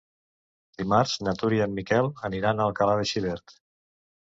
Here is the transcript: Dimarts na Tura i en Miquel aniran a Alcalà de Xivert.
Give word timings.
Dimarts 0.81 1.13
na 1.27 1.35
Tura 1.43 1.59
i 1.59 1.61
en 1.67 1.77
Miquel 1.81 2.11
aniran 2.31 2.65
a 2.65 2.69
Alcalà 2.73 2.99
de 3.03 3.09
Xivert. 3.13 3.57